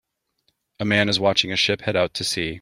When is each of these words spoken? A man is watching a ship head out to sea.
A 0.79 0.85
man 0.85 1.09
is 1.09 1.19
watching 1.19 1.51
a 1.51 1.55
ship 1.55 1.81
head 1.81 1.95
out 1.95 2.15
to 2.15 2.23
sea. 2.23 2.49